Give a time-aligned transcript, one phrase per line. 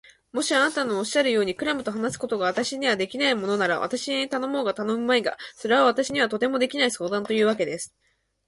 [0.31, 7.93] もしあなたのおっしゃるように、クラムと話すことが私にはできないものなら、私に頼もうが頼むまいが、それは私にはとてもできない相談というわけです。